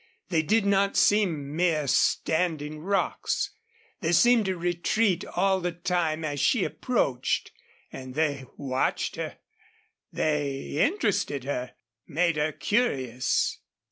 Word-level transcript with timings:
They 0.29 0.41
did 0.41 0.65
not 0.65 0.97
seem 0.97 1.55
mere 1.55 1.85
standing 1.85 2.79
rocks. 2.79 3.51
They 3.99 4.13
seemed 4.13 4.45
to 4.45 4.57
retreat 4.57 5.23
all 5.35 5.59
the 5.61 5.73
time 5.73 6.25
as 6.25 6.39
she 6.39 6.63
approached, 6.63 7.51
and 7.91 8.15
they 8.15 8.45
watched 8.57 9.15
her. 9.17 9.37
They 10.11 10.69
interested 10.83 11.43
her, 11.43 11.75
made 12.07 12.37
her 12.37 12.51
curious. 12.51 13.59